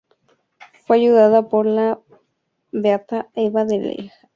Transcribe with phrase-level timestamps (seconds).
[0.87, 1.99] Fue ayudada por la
[2.71, 4.27] beata Eva de Lieja.